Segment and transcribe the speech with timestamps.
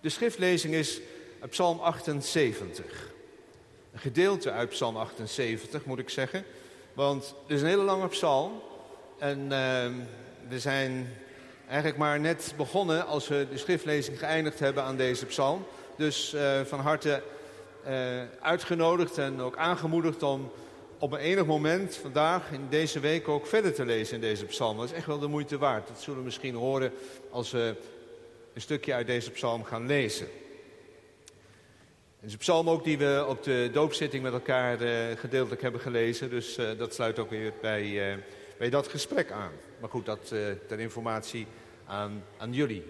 [0.00, 1.00] De schriftlezing is
[1.48, 3.10] Psalm 78.
[3.92, 6.44] Een gedeelte uit Psalm 78 moet ik zeggen.
[6.92, 8.52] Want het is een hele lange psalm.
[9.18, 9.48] En uh,
[10.48, 11.14] we zijn
[11.66, 15.66] eigenlijk maar net begonnen als we de schriftlezing geëindigd hebben aan deze psalm.
[15.96, 17.22] Dus uh, van harte
[17.86, 20.50] uh, uitgenodigd en ook aangemoedigd om
[20.98, 24.76] op een enig moment vandaag in deze week ook verder te lezen in deze psalm.
[24.76, 25.88] Dat is echt wel de moeite waard.
[25.88, 26.92] Dat zullen we misschien horen
[27.30, 27.74] als we
[28.58, 30.26] een stukje uit deze psalm gaan lezen.
[32.16, 35.80] Het is een psalm ook die we op de doopzitting met elkaar uh, gedeeltelijk hebben
[35.80, 36.30] gelezen.
[36.30, 38.18] Dus uh, dat sluit ook weer bij, uh,
[38.58, 39.50] bij dat gesprek aan.
[39.80, 40.28] Maar goed, dat
[40.68, 41.46] ter informatie
[41.86, 42.82] aan, aan jullie.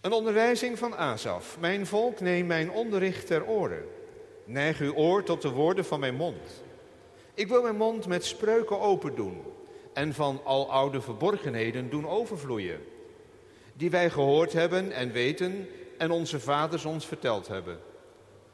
[0.00, 1.56] Een onderwijzing van Asaf.
[1.60, 3.84] Mijn volk, neem mijn onderricht ter oren.
[4.44, 6.62] Neig uw oor tot de woorden van mijn mond.
[7.34, 9.42] Ik wil mijn mond met spreuken open doen
[9.92, 12.94] en van al oude verborgenheden doen overvloeien.
[13.76, 17.78] Die wij gehoord hebben en weten en onze vaders ons verteld hebben.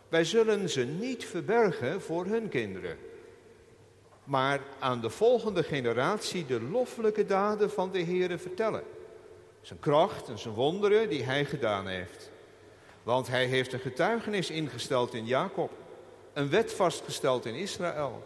[0.09, 2.97] Wij zullen ze niet verbergen voor hun kinderen,
[4.25, 8.83] maar aan de volgende generatie de loffelijke daden van de Heere vertellen.
[9.61, 12.30] Zijn kracht en zijn wonderen die hij gedaan heeft.
[13.02, 15.70] Want hij heeft een getuigenis ingesteld in Jacob,
[16.33, 18.25] een wet vastgesteld in Israël.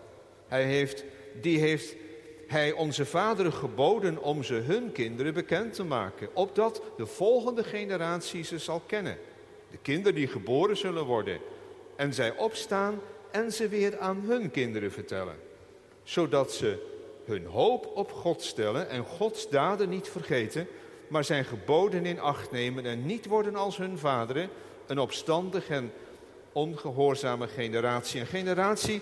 [0.49, 1.05] Hij heeft,
[1.41, 1.95] die heeft
[2.47, 8.45] hij onze vaderen geboden om ze hun kinderen bekend te maken, opdat de volgende generatie
[8.45, 9.19] ze zal kennen.
[9.71, 11.39] De kinderen die geboren zullen worden
[11.97, 15.37] en zij opstaan en ze weer aan hun kinderen vertellen,
[16.03, 20.67] zodat ze hun hoop op God stellen en Gods daden niet vergeten,
[21.09, 24.49] maar zijn geboden in acht nemen en niet worden als hun vaderen,
[24.87, 25.93] een opstandig en
[26.53, 28.21] ongehoorzame generatie.
[28.21, 29.01] Een generatie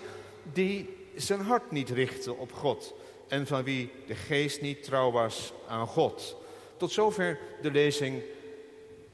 [0.53, 2.93] die zijn hart niet richtte op God
[3.35, 6.35] en van wie de geest niet trouw was aan God.
[6.77, 8.21] Tot zover de lezing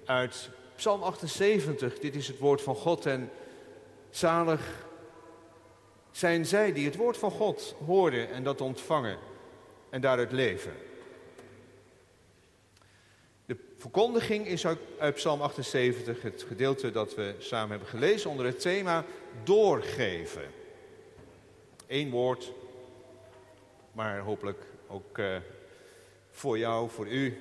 [0.05, 1.99] uit Psalm 78.
[1.99, 3.31] Dit is het woord van God en
[4.09, 4.85] zalig
[6.11, 9.17] zijn zij die het woord van God horen en dat ontvangen
[9.89, 10.73] en daaruit leven.
[13.45, 14.65] De verkondiging is
[14.97, 19.05] uit Psalm 78, het gedeelte dat we samen hebben gelezen onder het thema
[19.43, 20.51] doorgeven.
[21.87, 22.51] Eén woord,
[23.91, 25.35] maar hopelijk ook uh,
[26.31, 27.37] voor jou, voor u,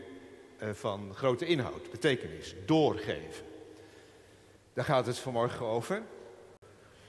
[0.63, 3.45] uh, van grote inhoud, betekenis, doorgeven.
[4.73, 6.03] Daar gaat het vanmorgen over.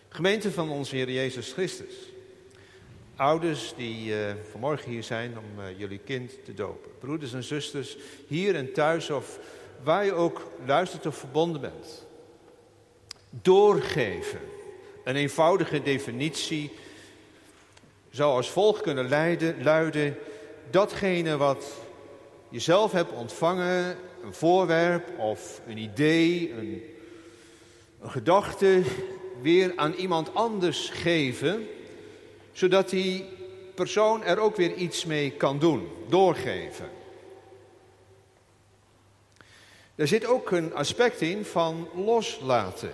[0.09, 1.95] Gemeente van onze Heer Jezus Christus.
[3.15, 6.91] Ouders die uh, vanmorgen hier zijn om jullie kind te dopen.
[6.99, 7.97] Broeders en zusters,
[8.27, 9.39] hier en thuis of
[9.83, 12.05] waar je ook luistert of verbonden bent.
[13.29, 14.39] Doorgeven.
[15.03, 16.71] Een eenvoudige definitie
[18.11, 20.17] zou als volgt kunnen leiden, luiden:
[20.69, 21.65] datgene wat
[22.49, 26.83] je zelf hebt ontvangen, een voorwerp of een idee, een,
[28.01, 28.81] een gedachte,
[29.41, 31.67] weer aan iemand anders geven,
[32.51, 33.25] zodat die
[33.75, 36.89] persoon er ook weer iets mee kan doen, doorgeven.
[39.95, 42.91] Er zit ook een aspect in van loslaten.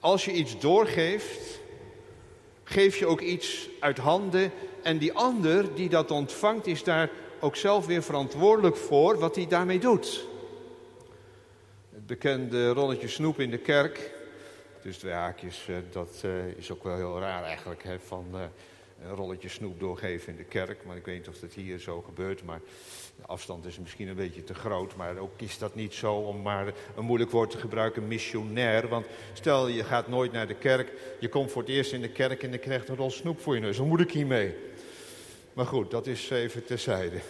[0.00, 1.60] Als je iets doorgeeft,
[2.70, 4.52] geef je ook iets uit handen
[4.82, 9.46] en die ander die dat ontvangt is daar ook zelf weer verantwoordelijk voor wat hij
[9.46, 10.26] daarmee doet.
[11.94, 14.10] Het bekende rolletje snoep in de kerk,
[14.82, 18.40] dus twee haakjes, eh, dat eh, is ook wel heel raar eigenlijk, van eh,
[19.02, 20.84] een rolletje snoep doorgeven in de kerk.
[20.84, 22.60] Maar ik weet niet of dat hier zo gebeurt, maar
[23.16, 24.96] de afstand is misschien een beetje te groot.
[24.96, 26.66] Maar ook is dat niet zo om maar
[26.96, 28.88] een moeilijk woord te gebruiken, missionair.
[28.88, 32.10] Want stel je gaat nooit naar de kerk, je komt voor het eerst in de
[32.10, 33.76] kerk en je krijgt een rol snoep voor je neus.
[33.76, 34.54] Hoe moet ik hiermee?
[35.52, 37.20] Maar goed, dat is even terzijde.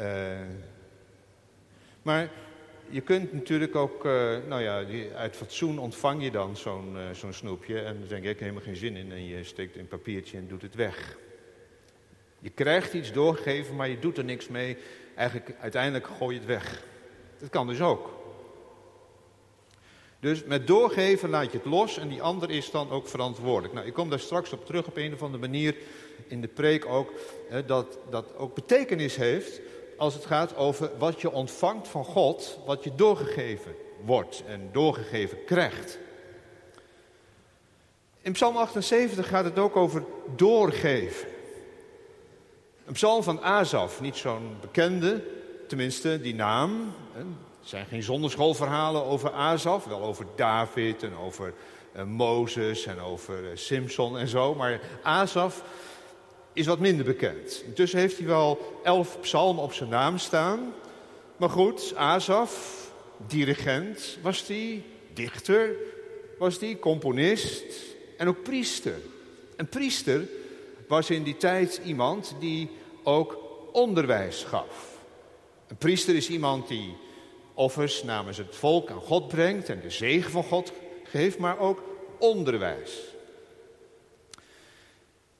[0.00, 0.40] Uh,
[2.02, 2.30] maar
[2.92, 4.84] je kunt natuurlijk ook, uh, nou ja,
[5.14, 7.80] uit fatsoen ontvang je dan zo'n uh, zo'n snoepje.
[7.80, 9.12] En dan denk ik, ik helemaal geen zin in.
[9.12, 11.16] En je steekt een papiertje en doet het weg.
[12.38, 14.76] Je krijgt iets doorgegeven, maar je doet er niks mee.
[15.14, 16.84] Eigenlijk, uiteindelijk gooi je het weg.
[17.38, 18.20] Dat kan dus ook.
[20.20, 23.74] Dus met doorgeven laat je het los en die ander is dan ook verantwoordelijk.
[23.74, 25.76] Nou, ik kom daar straks op terug op een of andere manier
[26.26, 27.12] in de preek ook.
[27.48, 29.60] Hè, dat dat ook betekenis heeft
[30.02, 35.44] als het gaat over wat je ontvangt van God, wat je doorgegeven wordt en doorgegeven
[35.44, 35.98] krijgt.
[38.20, 40.04] In Psalm 78 gaat het ook over
[40.36, 41.28] doorgeven.
[42.86, 45.24] Een psalm van Azaf, niet zo'n bekende,
[45.68, 46.92] tenminste die naam.
[47.14, 47.24] Er
[47.60, 51.54] zijn geen zonderschoolverhalen over Azaf, wel over David en over
[51.96, 54.54] uh, Mozes en over uh, Simpson en zo.
[54.54, 55.62] Maar Azaf
[56.52, 57.62] is wat minder bekend.
[57.66, 60.72] Intussen heeft hij wel elf psalmen op zijn naam staan.
[61.36, 62.82] Maar goed, Azaf,
[63.26, 64.82] dirigent was die,
[65.12, 65.74] dichter
[66.38, 67.64] was die, componist
[68.16, 69.00] en ook priester.
[69.56, 70.28] Een priester
[70.88, 72.70] was in die tijd iemand die
[73.02, 73.38] ook
[73.72, 74.98] onderwijs gaf.
[75.68, 76.96] Een priester is iemand die
[77.54, 80.72] offers namens het volk aan God brengt en de zegen van God
[81.04, 81.82] geeft, maar ook
[82.18, 83.11] onderwijs.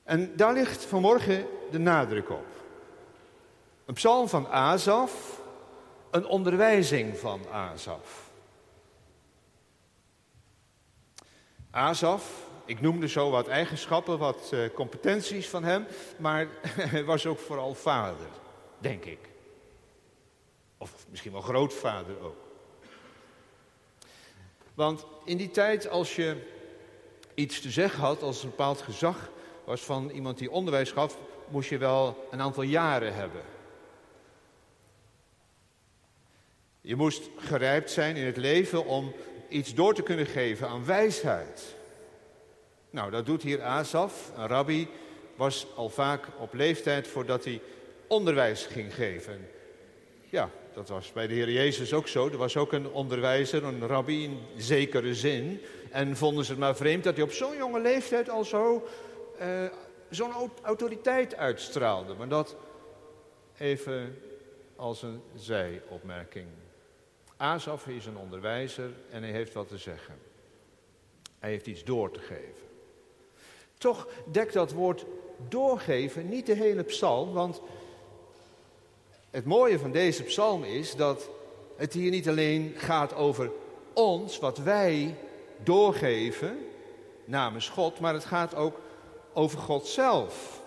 [0.03, 2.45] En daar ligt vanmorgen de nadruk op.
[3.85, 5.41] Een psalm van Azaf,
[6.11, 8.31] een onderwijzing van Azaf.
[11.71, 15.85] Azaf, ik noemde zo wat eigenschappen, wat uh, competenties van hem,
[16.17, 16.47] maar
[16.93, 18.27] hij was ook vooral vader,
[18.77, 19.19] denk ik.
[20.77, 22.43] Of misschien wel grootvader ook.
[24.73, 26.51] Want in die tijd, als je
[27.33, 29.29] iets te zeggen had, als een bepaald gezag
[29.63, 31.17] was van iemand die onderwijs gaf,
[31.49, 33.41] moest je wel een aantal jaren hebben.
[36.81, 39.13] Je moest gerijpt zijn in het leven om
[39.49, 41.75] iets door te kunnen geven aan wijsheid.
[42.89, 44.31] Nou, dat doet hier Asaf.
[44.37, 44.87] Een rabbi
[45.35, 47.61] was al vaak op leeftijd voordat hij
[48.07, 49.49] onderwijs ging geven.
[50.29, 52.27] Ja, dat was bij de Heer Jezus ook zo.
[52.27, 55.61] Er was ook een onderwijzer, een rabbi in zekere zin.
[55.91, 58.87] En vonden ze het maar vreemd dat hij op zo'n jonge leeftijd al zo
[59.43, 59.65] uh,
[60.09, 62.13] zo'n autoriteit uitstraalde.
[62.13, 62.55] Maar dat
[63.57, 64.17] even
[64.75, 66.47] als een zijopmerking.
[67.37, 70.15] Asaf is een onderwijzer en hij heeft wat te zeggen.
[71.39, 72.63] Hij heeft iets door te geven.
[73.77, 75.05] Toch dekt dat woord
[75.49, 77.61] doorgeven niet de hele psalm, want
[79.29, 81.29] het mooie van deze psalm is dat
[81.75, 83.51] het hier niet alleen gaat over
[83.93, 85.15] ons, wat wij
[85.63, 86.57] doorgeven
[87.25, 88.79] namens God, maar het gaat ook
[89.33, 90.61] over God zelf.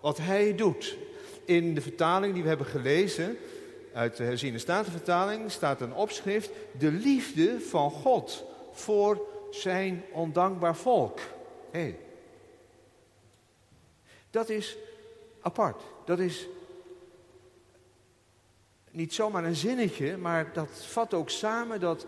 [0.00, 0.96] Wat Hij doet.
[1.44, 3.38] In de vertaling die we hebben gelezen,
[3.92, 11.18] uit de herziene statenvertaling, staat een opschrift: De liefde van God voor zijn ondankbaar volk.
[11.70, 11.98] Hey.
[14.30, 14.76] Dat is
[15.40, 15.82] apart.
[16.04, 16.48] Dat is
[18.90, 22.06] niet zomaar een zinnetje, maar dat vat ook samen dat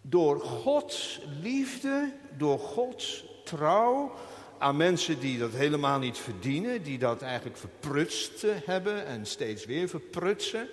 [0.00, 4.12] door Gods liefde, door Gods trouw
[4.58, 9.88] aan mensen die dat helemaal niet verdienen, die dat eigenlijk verprutst hebben en steeds weer
[9.88, 10.68] verprutsen,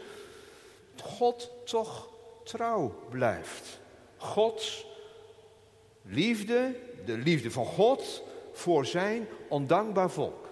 [1.02, 2.10] God toch
[2.44, 3.80] trouw blijft.
[4.18, 4.86] Gods
[6.02, 6.76] liefde,
[7.06, 8.24] de liefde van God
[8.54, 10.50] voor zijn ondankbaar volk.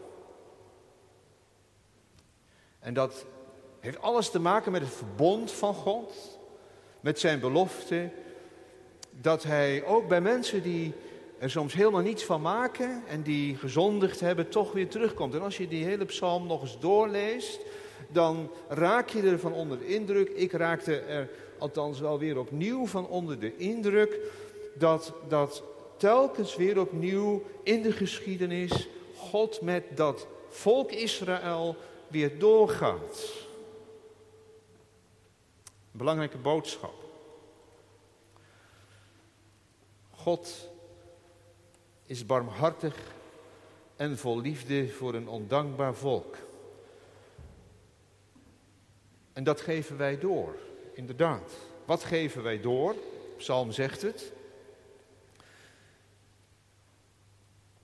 [2.79, 3.25] En dat
[3.79, 6.39] heeft alles te maken met het verbond van God,
[6.99, 8.09] met zijn belofte,
[9.09, 10.93] dat hij ook bij mensen die
[11.43, 15.33] er soms helemaal niets van maken en die gezondigd hebben, toch weer terugkomt.
[15.33, 17.59] En als je die hele psalm nog eens doorleest,
[18.09, 20.29] dan raak je er van onder de indruk.
[20.29, 24.19] Ik raakte er althans wel weer opnieuw van onder de indruk
[24.77, 25.63] dat, dat
[25.97, 31.75] telkens weer opnieuw in de geschiedenis God met dat volk Israël
[32.07, 33.31] weer doorgaat.
[35.91, 36.93] Belangrijke boodschap.
[40.11, 40.71] God
[42.13, 42.95] is barmhartig
[43.95, 46.37] en vol liefde voor een ondankbaar volk.
[49.33, 50.55] En dat geven wij door,
[50.93, 51.51] inderdaad.
[51.85, 52.95] Wat geven wij door?
[53.37, 54.31] Psalm zegt het.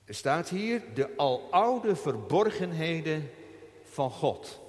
[0.06, 3.32] Er staat hier de aloude verborgenheden
[3.84, 4.60] van God.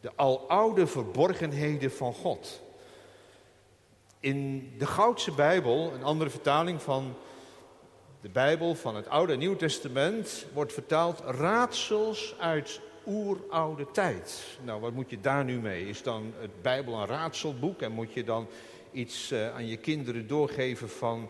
[0.00, 2.60] De aloude verborgenheden van God.
[4.20, 7.14] In de Goudse Bijbel, een andere vertaling van
[8.24, 14.44] de Bijbel van het Oude en Nieuwe Testament wordt vertaald raadsels uit oeroude tijd.
[14.62, 15.88] Nou, wat moet je daar nu mee?
[15.88, 18.46] Is dan het Bijbel een raadselboek en moet je dan
[18.92, 21.28] iets uh, aan je kinderen doorgeven van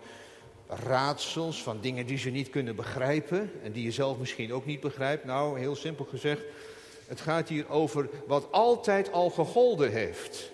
[0.69, 4.81] raadsels, van dingen die ze niet kunnen begrijpen en die je zelf misschien ook niet
[4.81, 5.25] begrijpt?
[5.25, 6.43] Nou, heel simpel gezegd,
[7.07, 10.53] het gaat hier over wat altijd al gegolden heeft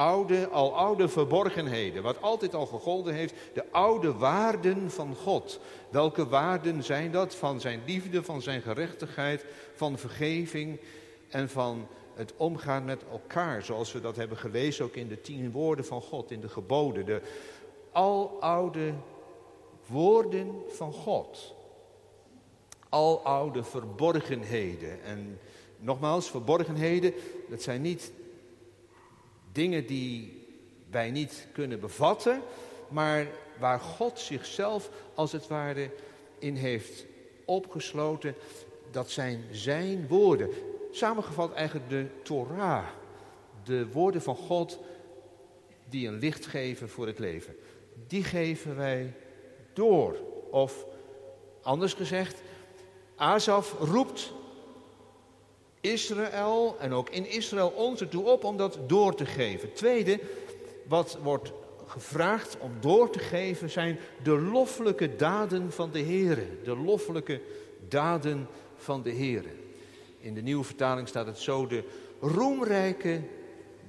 [0.00, 5.60] oude, al oude verborgenheden, wat altijd al gegolden heeft, de oude waarden van God.
[5.90, 7.34] Welke waarden zijn dat?
[7.34, 10.80] Van zijn liefde, van zijn gerechtigheid, van vergeving
[11.28, 15.50] en van het omgaan met elkaar, zoals we dat hebben gelezen ook in de tien
[15.50, 17.20] woorden van God, in de geboden, de
[17.92, 18.92] aloude
[19.86, 21.54] woorden van God.
[22.88, 25.02] Aloude verborgenheden.
[25.02, 25.38] En
[25.78, 27.14] nogmaals, verborgenheden,
[27.48, 28.12] dat zijn niet
[29.52, 30.46] Dingen die
[30.90, 32.42] wij niet kunnen bevatten,
[32.88, 33.26] maar
[33.58, 35.90] waar God zichzelf als het ware
[36.38, 37.04] in heeft
[37.44, 38.34] opgesloten.
[38.90, 40.50] Dat zijn zijn woorden.
[40.90, 42.86] Samengevat eigenlijk de Torah,
[43.64, 44.78] de woorden van God
[45.88, 47.56] die een licht geven voor het leven.
[48.06, 49.14] Die geven wij
[49.72, 50.16] door.
[50.50, 50.86] Of
[51.62, 52.42] anders gezegd,
[53.16, 54.32] Azaf roept
[55.80, 59.72] Israël en ook in Israël ons ertoe op om dat door te geven.
[59.72, 60.20] Tweede,
[60.86, 61.52] wat wordt
[61.86, 66.46] gevraagd om door te geven zijn de loffelijke daden van de Heer.
[66.64, 67.40] De loffelijke
[67.88, 69.44] daden van de Heer.
[70.20, 71.84] In de nieuwe vertaling staat het zo, de
[72.20, 73.22] roemrijke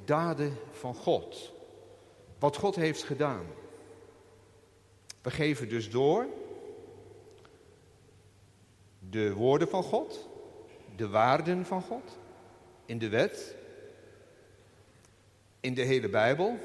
[0.06, 1.52] daden van God.
[2.40, 3.46] Wat God heeft gedaan.
[5.22, 6.28] We geven dus door
[9.10, 10.30] de woorden van God,
[11.02, 12.18] de waarden van God,
[12.86, 13.56] in de wet,
[15.60, 16.60] in de hele Bijbel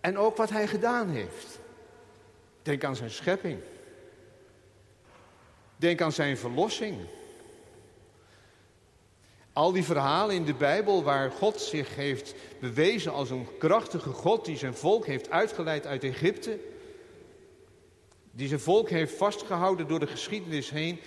[0.00, 1.58] en ook wat Hij gedaan heeft.
[2.62, 3.60] Denk aan zijn schepping.
[5.76, 6.98] Denk aan zijn verlossing.
[9.52, 14.44] Al die verhalen in de Bijbel waar God zich heeft bewezen als een krachtige God
[14.44, 16.58] die zijn volk heeft uitgeleid uit Egypte,
[18.30, 21.00] die zijn volk heeft vastgehouden door de geschiedenis heen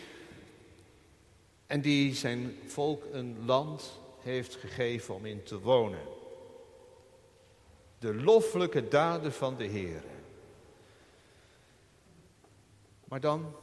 [1.68, 6.08] en die zijn volk een land heeft gegeven om in te wonen.
[8.00, 10.04] De loffelijke daden van de Heer.
[13.06, 13.56] Maar dan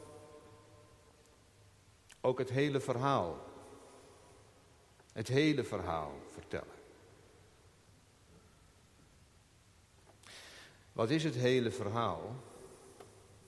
[2.21, 3.51] ook het hele verhaal.
[5.11, 6.81] Het hele verhaal vertellen.
[10.93, 12.35] Wat is het hele verhaal?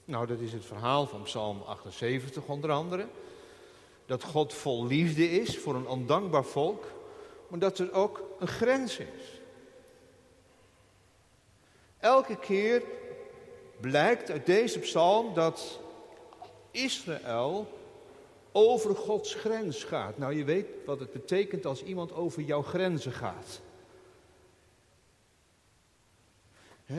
[0.06, 3.08] Nou, dat is het verhaal van Psalm 78 onder andere.
[4.06, 6.86] Dat God vol liefde is voor een ondankbaar volk,
[7.48, 9.42] maar dat er ook een grens is.
[12.00, 12.84] Elke keer
[13.80, 15.80] blijkt uit deze psalm dat
[16.72, 17.68] Israël
[18.52, 20.18] over Gods grens gaat.
[20.18, 23.62] Nou, je weet wat het betekent als iemand over jouw grenzen gaat.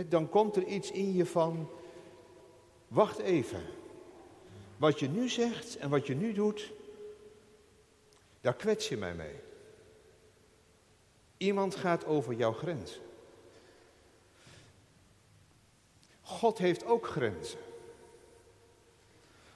[0.08, 1.68] dan komt er iets in je van,
[2.88, 3.62] wacht even.
[4.76, 6.72] Wat je nu zegt en wat je nu doet,
[8.46, 9.34] daar kwets je mij mee.
[11.36, 13.00] Iemand gaat over jouw grens.
[16.22, 17.58] God heeft ook grenzen.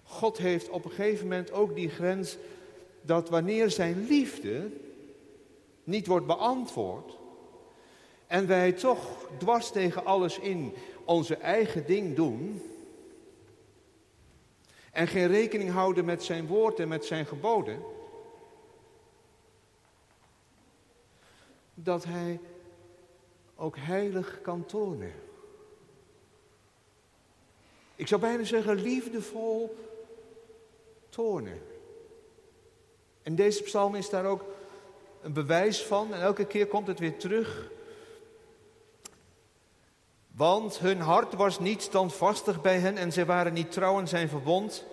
[0.04, 2.37] God heeft op een gegeven moment ook die grens
[3.02, 4.70] dat wanneer zijn liefde
[5.85, 7.18] niet wordt beantwoord
[8.26, 12.62] en wij toch dwars tegen alles in onze eigen ding doen
[14.92, 17.82] en geen rekening houden met zijn woord en met zijn geboden,
[21.82, 22.40] dat hij
[23.56, 25.12] ook heilig kan tonen.
[27.96, 29.76] Ik zou bijna zeggen liefdevol
[31.08, 31.62] toornen.
[33.22, 34.44] En deze psalm is daar ook
[35.22, 36.14] een bewijs van.
[36.14, 37.70] En elke keer komt het weer terug.
[40.26, 44.28] Want hun hart was niet standvastig bij hen en zij waren niet trouw aan zijn
[44.28, 44.84] verbond.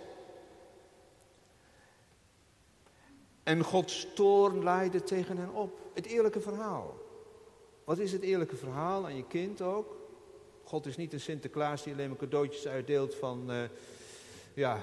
[3.48, 5.80] En Gods toorn laaide tegen hen op.
[5.94, 6.98] Het eerlijke verhaal.
[7.84, 9.96] Wat is het eerlijke verhaal aan je kind ook?
[10.64, 13.52] God is niet een Sinterklaas die alleen maar cadeautjes uitdeelt van...
[13.52, 13.64] Uh,
[14.54, 14.82] ja, uh,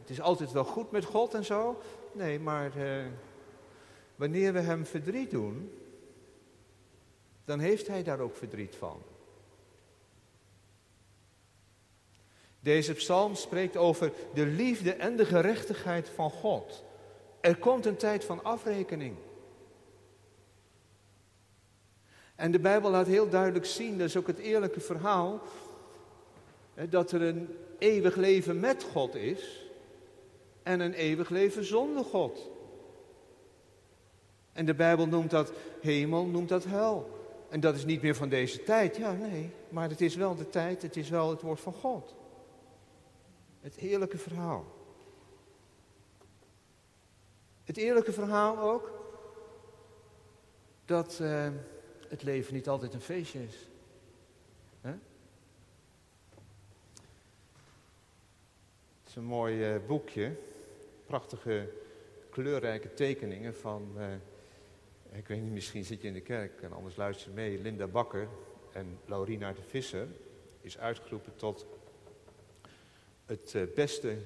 [0.00, 1.80] het is altijd wel goed met God en zo.
[2.12, 3.06] Nee, maar uh,
[4.16, 5.72] wanneer we hem verdriet doen...
[7.44, 9.02] dan heeft hij daar ook verdriet van.
[12.60, 16.88] Deze psalm spreekt over de liefde en de gerechtigheid van God.
[17.40, 19.16] Er komt een tijd van afrekening.
[22.34, 25.40] En de Bijbel laat heel duidelijk zien, dat is ook het eerlijke verhaal,
[26.88, 29.66] dat er een eeuwig leven met God is
[30.62, 32.50] en een eeuwig leven zonder God.
[34.52, 37.18] En de Bijbel noemt dat hemel, noemt dat hel.
[37.48, 40.48] En dat is niet meer van deze tijd, ja nee, maar het is wel de
[40.48, 42.14] tijd, het is wel het woord van God.
[43.60, 44.64] Het eerlijke verhaal.
[47.70, 48.92] Het eerlijke verhaal ook
[50.84, 51.48] dat uh,
[52.08, 53.68] het leven niet altijd een feestje is.
[54.80, 54.92] Het
[59.08, 60.36] is een mooi uh, boekje,
[61.06, 61.68] prachtige
[62.30, 64.04] kleurrijke tekeningen van, uh,
[65.18, 68.28] ik weet niet, misschien zit je in de kerk en anders luister mee, Linda Bakker
[68.72, 70.06] en Laurina de Visser
[70.60, 71.66] is uitgeroepen tot
[73.26, 74.16] het beste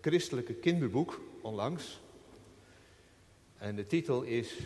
[0.00, 2.02] christelijke kinderboek onlangs.
[3.64, 4.58] En de titel is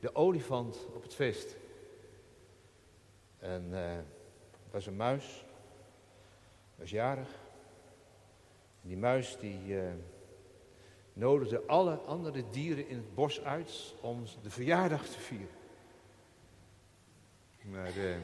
[0.00, 1.56] De olifant op het feest.
[3.38, 3.98] En uh,
[4.70, 5.44] was een muis,
[6.76, 7.28] was jarig.
[8.82, 9.82] En die muis die uh,
[11.12, 15.56] nodigde alle andere dieren in het bos uit om de verjaardag te vieren.
[17.62, 18.16] Maar uh,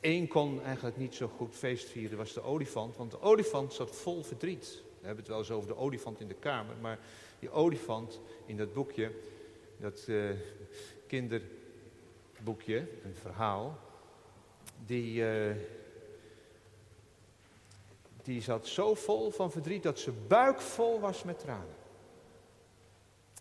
[0.00, 2.96] één kon eigenlijk niet zo goed feest vieren, was de olifant.
[2.96, 4.82] Want de olifant zat vol verdriet.
[5.00, 6.76] We hebben het wel eens over de olifant in de kamer.
[6.76, 6.98] Maar
[7.38, 9.10] die olifant in dat boekje,
[9.76, 10.30] dat uh,
[11.06, 13.78] kinderboekje, een verhaal.
[14.86, 15.54] Die, uh,
[18.22, 21.76] die zat zo vol van verdriet dat ze buik vol was met tranen.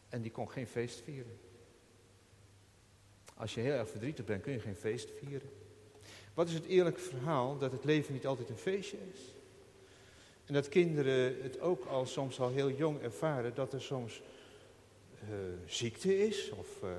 [0.10, 1.40] En die kon geen feest vieren.
[3.36, 5.50] Als je heel erg verdrietig bent, kun je geen feest vieren.
[6.34, 9.36] Wat is het eerlijke verhaal dat het leven niet altijd een feestje is?
[10.48, 14.22] En dat kinderen het ook al soms al heel jong ervaren dat er soms
[15.24, 15.36] uh,
[15.66, 16.90] ziekte is of uh,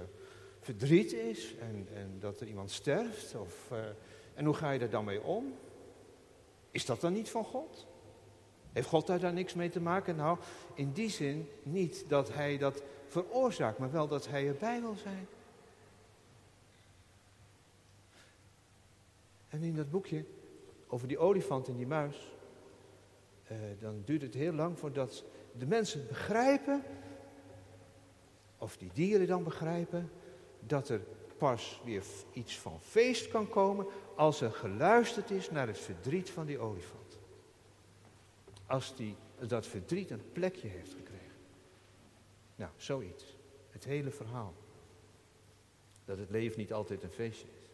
[0.61, 3.35] verdriet is en, en, dat er iemand sterft.
[3.35, 3.79] Of, uh,
[4.35, 5.55] en hoe ga je daar dan mee om?
[6.71, 7.87] Is dat dan niet van God?
[8.73, 10.17] Heeft God daar dan niks mee te maken?
[10.17, 10.39] Nou,
[10.75, 15.29] in die zin niet dat hij dat veroorzaakt, maar wel dat hij erbij wil zijn.
[19.49, 20.25] En in dat boekje
[20.87, 22.33] over die olifant en die muis,
[23.49, 26.83] eh, dan duurt het heel lang voordat de mensen begrijpen,
[28.59, 30.11] of die dieren dan begrijpen,
[30.61, 31.01] dat er
[31.39, 36.47] pas weer iets van feest kan komen als er geluisterd is naar het verdriet van
[36.47, 37.19] die olifant.
[38.67, 41.37] Als die, dat verdriet een plekje heeft gekregen.
[42.57, 43.37] Nou, zoiets.
[43.71, 44.55] Het hele verhaal.
[46.05, 47.71] Dat het leven niet altijd een feestje is.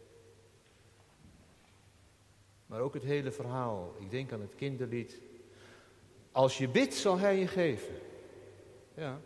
[2.65, 3.95] Maar ook het hele verhaal.
[3.99, 5.21] Ik denk aan het kinderlied.
[6.35, 7.95] Als je bidt, zal hij je geven.
[8.93, 9.21] Ja.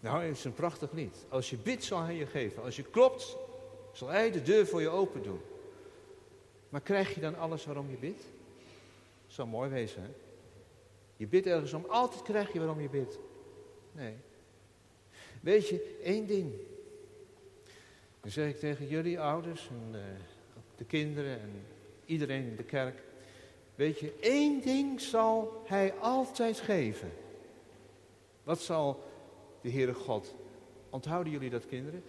[0.00, 1.16] Nou, het is een prachtig lied.
[1.28, 2.62] Als je bidt, zal hij je geven.
[2.62, 3.36] Als je klopt,
[3.92, 5.40] zal hij de deur voor je open doen.
[6.68, 8.22] Maar krijg je dan alles waarom je bidt?
[9.26, 10.08] Dat zou mooi wezen, hè?
[11.16, 13.18] Je bidt ergens om, altijd krijg je waarom je bidt.
[13.92, 14.14] Nee.
[15.40, 16.52] Weet je, één ding.
[18.20, 20.02] Dan zeg ik tegen jullie ouders en uh,
[20.76, 21.62] de kinderen en
[22.04, 23.06] iedereen in de kerk.
[23.78, 27.12] Weet je, één ding zal hij altijd geven.
[28.42, 29.04] Wat zal
[29.60, 30.34] de Heere God,
[30.90, 32.02] onthouden jullie dat kinderen?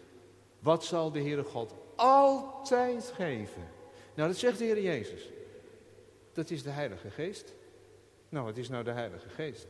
[0.59, 3.67] Wat zal de Heere God altijd geven?
[4.13, 5.29] Nou, dat zegt de Heer Jezus.
[6.33, 7.53] Dat is de Heilige Geest.
[8.29, 9.67] Nou, wat is nou de Heilige Geest?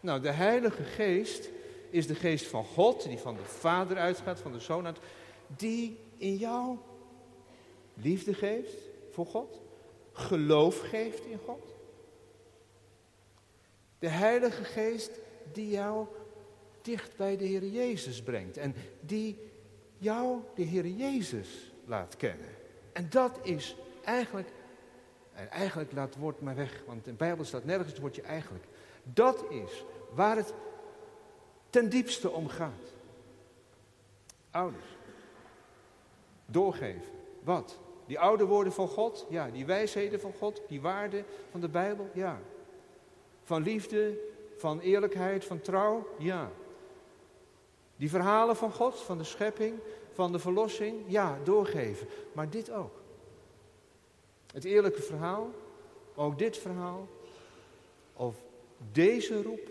[0.00, 1.48] Nou, de Heilige Geest
[1.90, 4.98] is de geest van God, die van de Vader uitgaat, van de Zoon uit,
[5.46, 6.76] die in jou
[7.94, 8.76] liefde geeft
[9.10, 9.60] voor God,
[10.12, 11.74] geloof geeft in God.
[13.98, 15.10] De Heilige Geest
[15.52, 16.06] die jou
[16.82, 19.38] dicht bij de Heer Jezus brengt en die
[19.98, 22.48] jou de Heer Jezus laat kennen.
[22.92, 24.48] En dat is eigenlijk,
[25.32, 28.22] en eigenlijk laat het woord maar weg, want in de Bijbel staat nergens het woordje
[28.22, 28.64] eigenlijk.
[29.02, 30.52] Dat is waar het
[31.70, 32.92] ten diepste omgaat.
[34.50, 34.84] Ouders.
[36.46, 37.12] Doorgeven.
[37.42, 37.78] Wat?
[38.06, 39.26] Die oude woorden van God?
[39.28, 39.50] Ja.
[39.50, 40.62] Die wijsheden van God?
[40.68, 42.08] Die waarden van de Bijbel?
[42.12, 42.40] Ja.
[43.44, 44.18] Van liefde,
[44.56, 46.08] van eerlijkheid, van trouw?
[46.18, 46.50] Ja.
[47.96, 49.78] Die verhalen van God, van de schepping,
[50.12, 51.04] van de verlossing?
[51.06, 52.06] Ja, doorgeven.
[52.32, 53.00] Maar dit ook.
[54.52, 55.50] Het eerlijke verhaal,
[56.14, 57.08] ook dit verhaal,
[58.12, 58.36] of
[58.92, 59.70] deze roep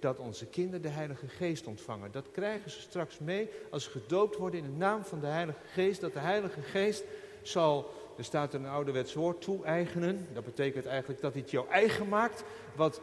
[0.00, 2.12] dat onze kinderen de Heilige Geest ontvangen.
[2.12, 5.66] Dat krijgen ze straks mee als ze gedoopt worden in de naam van de Heilige
[5.72, 6.00] Geest.
[6.00, 7.04] Dat de Heilige Geest
[7.48, 10.26] zal, er staat een ouderwets woord, toe-eigenen.
[10.32, 12.44] Dat betekent eigenlijk dat het jou eigen maakt.
[12.76, 13.00] Wat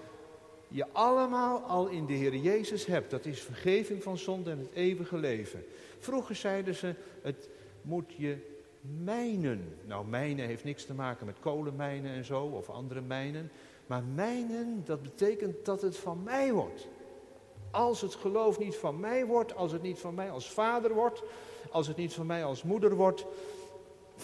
[0.68, 3.12] je allemaal al in de Heer Jezus hebt.
[3.12, 5.66] Dat is vergeving van zonde en het eeuwige leven.
[6.00, 7.50] Vroeger zeiden ze, het
[7.82, 8.38] moet je
[9.04, 9.78] mijnen.
[9.86, 13.52] Nou, mijnen heeft niks te maken met kolenmijnen en zo, of andere mijnen.
[13.88, 16.88] Maar mijnen, dat betekent dat het van mij wordt.
[17.72, 21.24] Als het geloof niet van mij wordt, als het niet van mij als vader wordt,
[21.72, 23.26] als het niet van mij als moeder wordt,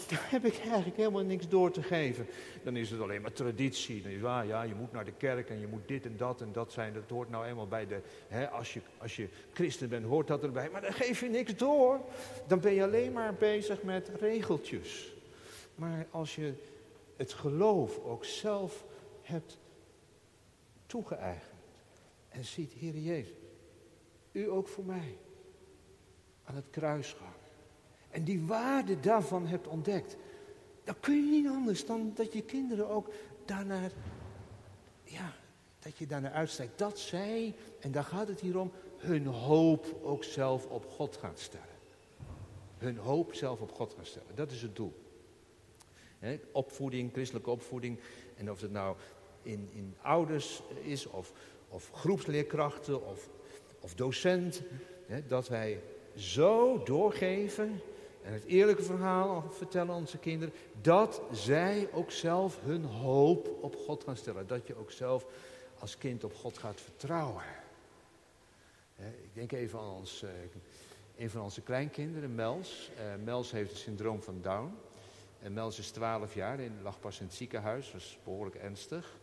[0.05, 2.27] dan heb ik eigenlijk helemaal niks door te geven.
[2.63, 4.01] Dan is het alleen maar traditie.
[4.01, 6.41] Dan is ah, ja, je moet naar de kerk en je moet dit en dat
[6.41, 6.93] en dat zijn.
[6.93, 8.01] Dat hoort nou eenmaal bij de.
[8.27, 10.69] Hè, als, je, als je christen bent, hoort dat erbij.
[10.69, 11.99] Maar dan geef je niks door.
[12.47, 15.13] Dan ben je alleen maar bezig met regeltjes.
[15.75, 16.53] Maar als je
[17.15, 18.86] het geloof ook zelf
[19.21, 19.60] hebt
[20.86, 21.51] toegeëigend.
[22.29, 23.36] En ziet, Heer Jezus,
[24.31, 25.17] u ook voor mij
[26.43, 27.46] aan het kruis gaan.
[28.09, 30.15] En die waarde daarvan hebt ontdekt.
[30.83, 33.09] Dan kun je niet anders dan dat je kinderen ook
[33.45, 33.91] daarnaar,
[35.03, 35.33] ja,
[35.79, 36.79] dat je daarnaar uitstrijkt.
[36.79, 41.37] Dat zij, en daar gaat het hier om, hun hoop ook zelf op God gaan
[41.37, 41.65] stellen.
[42.77, 44.35] Hun hoop zelf op God gaan stellen.
[44.35, 44.93] Dat is het doel.
[46.51, 47.99] opvoeding, christelijke opvoeding.
[48.35, 48.95] En of het nou
[49.41, 51.33] in, in ouders is, of,
[51.69, 53.29] of groepsleerkrachten, of,
[53.79, 54.61] of docent,
[55.27, 55.81] dat wij
[56.15, 57.81] zo doorgeven
[58.27, 63.75] en het eerlijke verhaal vertellen aan onze kinderen, dat zij ook zelf hun hoop op
[63.75, 64.47] God gaan stellen.
[64.47, 65.25] Dat je ook zelf
[65.79, 67.43] als kind op God gaat vertrouwen.
[68.97, 70.29] Ik denk even aan ons, eh,
[71.17, 72.89] een van onze kleinkinderen, Mels.
[72.97, 74.77] Eh, Mels heeft het syndroom van Down.
[75.39, 79.17] En Mels is 12 jaar en lag pas in het ziekenhuis, was behoorlijk ernstig.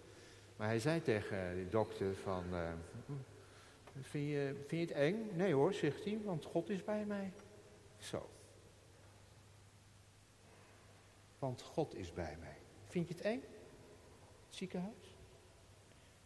[0.56, 2.72] Maar hij zei tegen de dokter van, uh,
[4.00, 5.30] vind, je, vind je het eng?
[5.32, 7.32] Nee hoor, zegt hij, want God is bij mij.
[7.98, 8.28] Zo.
[11.44, 12.56] Want God is bij mij.
[12.88, 13.42] Vind je het eng?
[14.46, 15.16] Het ziekenhuis?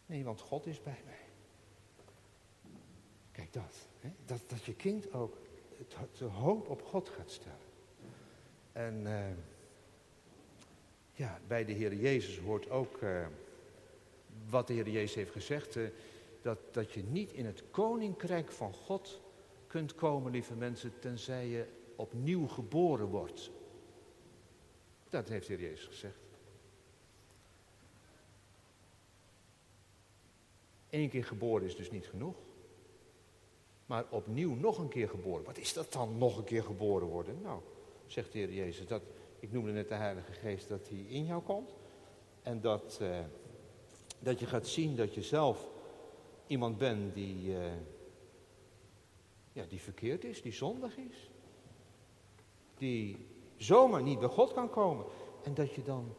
[0.05, 1.25] Nee, want God is bij mij.
[3.31, 3.87] Kijk dat.
[3.99, 4.09] Hè?
[4.25, 5.37] Dat, dat je kind ook
[6.17, 7.57] de hoop op God gaat stellen.
[8.71, 9.25] En uh,
[11.11, 13.25] ja, bij de Heer Jezus hoort ook uh,
[14.49, 15.75] wat de Heer Jezus heeft gezegd.
[15.75, 15.89] Uh,
[16.41, 19.21] dat, dat je niet in het koninkrijk van God
[19.67, 23.51] kunt komen, lieve mensen, tenzij je opnieuw geboren wordt.
[25.09, 26.19] Dat heeft de Heer Jezus gezegd.
[30.89, 32.35] Eén keer geboren is dus niet genoeg.
[33.85, 35.45] Maar opnieuw nog een keer geboren.
[35.45, 37.41] Wat is dat dan, nog een keer geboren worden?
[37.41, 37.61] Nou,
[38.05, 39.01] zegt de Heer Jezus, dat,
[39.39, 41.73] ik noemde net de Heilige Geest, dat hij in jou komt.
[42.41, 43.19] En dat, uh,
[44.19, 45.67] dat je gaat zien dat je zelf
[46.47, 47.71] iemand bent die, uh,
[49.53, 51.29] ja, die verkeerd is, die zondig is.
[52.77, 53.25] Die
[53.59, 55.05] zomaar niet bij God kan komen.
[55.43, 56.15] En dat je dan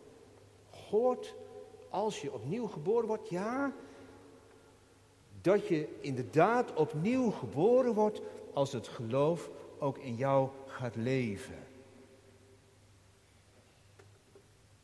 [0.91, 1.35] hoort,
[1.89, 3.73] als je opnieuw geboren wordt, ja,
[5.41, 8.21] dat je inderdaad opnieuw geboren wordt
[8.53, 11.67] als het geloof ook in jou gaat leven.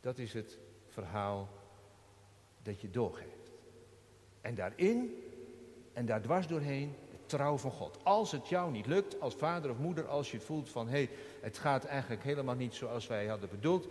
[0.01, 1.49] Dat is het verhaal
[2.63, 3.53] dat je doorgeeft.
[4.41, 5.23] En daarin
[5.93, 6.95] en daar dwars doorheen
[7.27, 7.99] trouw van God.
[8.03, 11.11] Als het jou niet lukt, als vader of moeder, als je voelt van hé, hey,
[11.41, 13.87] het gaat eigenlijk helemaal niet zoals wij hadden bedoeld,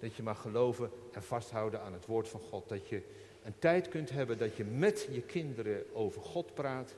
[0.00, 2.68] dat je mag geloven en vasthouden aan het woord van God.
[2.68, 3.02] Dat je
[3.42, 6.94] een tijd kunt hebben dat je met je kinderen over God praat,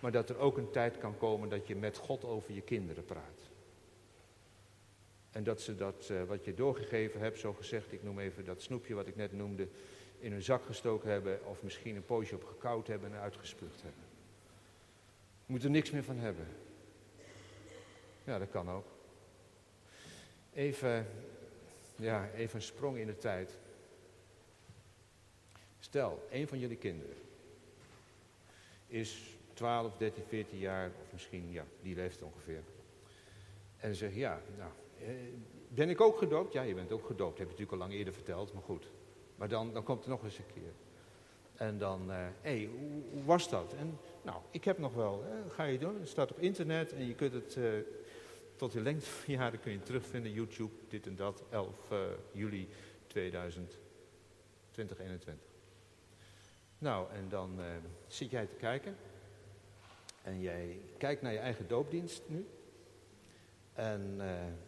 [0.00, 3.04] maar dat er ook een tijd kan komen dat je met God over je kinderen
[3.04, 3.50] praat.
[5.30, 8.62] En dat ze dat uh, wat je doorgegeven hebt, zo gezegd, ik noem even dat
[8.62, 9.68] snoepje wat ik net noemde,
[10.18, 14.13] in hun zak gestoken hebben of misschien een poosje op gekoud hebben en uitgespuugd hebben.
[15.46, 16.46] Moet er niks meer van hebben.
[18.24, 18.86] Ja, dat kan ook.
[20.52, 21.06] Even,
[21.96, 23.58] ja, even een sprong in de tijd.
[25.78, 27.16] Stel, een van jullie kinderen
[28.86, 32.62] is 12, 13, 14 jaar, of misschien ja, die leeftijd ongeveer.
[33.76, 35.08] En zegt, ja, nou, eh,
[35.68, 36.52] ben ik ook gedoopt?
[36.52, 37.38] Ja, je bent ook gedoopt.
[37.38, 38.90] Heb je natuurlijk al lang eerder verteld, maar goed.
[39.36, 40.72] Maar dan, dan komt er nog eens een keer.
[41.54, 42.68] En dan, hé, uh, hey,
[43.10, 43.74] hoe, was dat?
[43.78, 46.00] En nou, ik heb nog wel, ga je doen.
[46.00, 47.72] Het staat op internet en je kunt het uh,
[48.56, 50.32] tot je lengte van jaren kun je terugvinden.
[50.32, 51.98] YouTube, dit en dat, 11 uh,
[52.32, 52.68] juli
[53.06, 53.78] 2000,
[54.70, 55.46] 2021.
[56.78, 57.58] Nou, en dan
[58.06, 58.96] zit jij te kijken.
[60.22, 62.46] En jij kijkt naar je eigen doopdienst nu.
[63.72, 64.16] En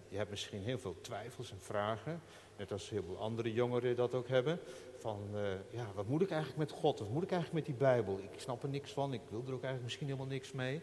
[0.08, 2.20] je hebt misschien heel veel twijfels en vragen.
[2.56, 4.60] Net als heel veel andere jongeren dat ook hebben.
[4.98, 6.98] Van, uh, ja, wat moet ik eigenlijk met God?
[6.98, 8.18] Wat moet ik eigenlijk met die Bijbel?
[8.18, 9.12] Ik snap er niks van.
[9.12, 10.80] Ik wil er ook eigenlijk misschien helemaal niks mee.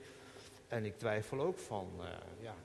[0.68, 1.90] En ik twijfel ook van,
[2.40, 2.56] ja...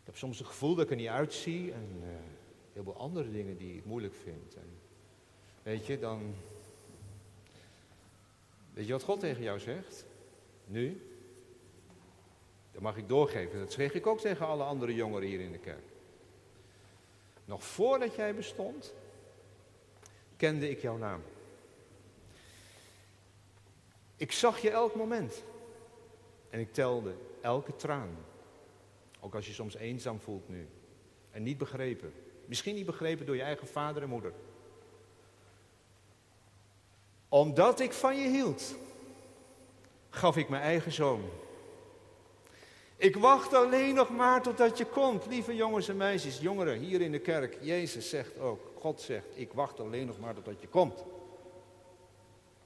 [0.00, 1.72] Ik heb soms het gevoel dat ik er niet uitzie.
[1.72, 1.88] En
[2.72, 4.56] heel veel andere dingen die ik moeilijk vind.
[5.62, 6.34] Weet je, dan
[8.72, 10.04] Weet je wat God tegen jou zegt?
[10.64, 11.00] Nu?
[12.72, 13.58] Dat mag ik doorgeven.
[13.58, 15.84] Dat zeg ik ook tegen alle andere jongeren hier in de kerk.
[17.44, 18.94] Nog voordat jij bestond,
[20.42, 21.22] kende ik jouw naam.
[24.16, 25.42] Ik zag je elk moment.
[26.50, 28.16] En ik telde elke traan.
[29.20, 30.68] Ook als je soms eenzaam voelt nu.
[31.30, 32.12] En niet begrepen.
[32.46, 34.32] Misschien niet begrepen door je eigen vader en moeder
[37.32, 38.74] omdat ik van je hield,
[40.10, 41.22] gaf ik mijn eigen zoon.
[43.02, 47.12] Ik wacht alleen nog maar totdat je komt, lieve jongens en meisjes, jongeren hier in
[47.12, 47.58] de kerk.
[47.60, 51.04] Jezus zegt ook, God zegt, ik wacht alleen nog maar totdat je komt.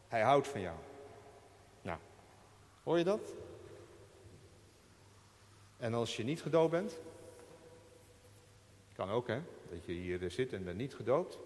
[0.08, 0.76] Hij houdt van jou.
[1.82, 1.98] Nou,
[2.82, 3.20] hoor je dat?
[5.76, 6.98] En als je niet gedoopt bent,
[8.94, 11.38] kan ook hè, dat je hier zit en bent niet gedoopt.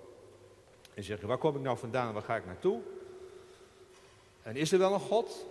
[0.95, 2.81] En zeg je, waar kom ik nou vandaan, waar ga ik naartoe?
[4.43, 5.47] En is er wel een God?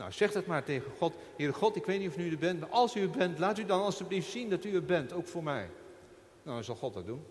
[0.00, 1.14] Nou, zeg het maar tegen God.
[1.36, 3.58] Heer God, ik weet niet of u er bent, maar als u er bent, laat
[3.58, 5.70] u dan alstublieft zien dat u er bent, ook voor mij.
[6.42, 7.26] Nou, dan zal God dat doen.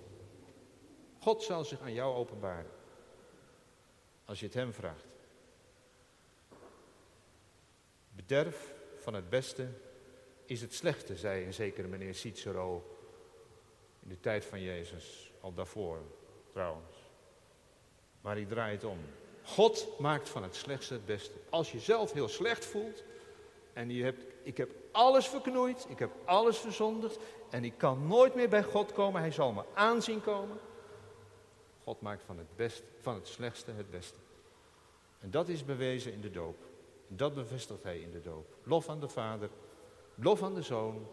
[1.20, 2.72] God zal zich aan jou openbaren.
[4.26, 5.06] Als je het hem vraagt.
[8.16, 9.68] Bederf van het beste
[10.46, 12.98] is het slechte, zei een zekere meneer Cicero
[14.00, 16.02] in de tijd van Jezus, al daarvoor
[16.52, 16.98] trouwens.
[18.22, 19.00] Maar ik draai het om.
[19.54, 21.34] God maakt van het slechtste het beste.
[21.50, 23.04] Als je zelf heel slecht voelt
[23.74, 27.18] en je hebt, ik heb alles verknoeid, ik heb alles verzondigd
[27.50, 30.58] en ik kan nooit meer bij God komen, hij zal me aanzien komen.
[31.84, 34.20] God maakt van het, best, van het slechtste het beste.
[35.20, 36.58] En dat is bewezen in de doop.
[37.08, 38.56] Dat bevestigt hij in de doop.
[38.64, 39.50] Lof aan de Vader,
[40.16, 41.08] lof aan de Zoon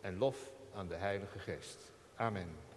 [0.00, 1.92] en lof aan de Heilige Geest.
[2.14, 2.71] Amen.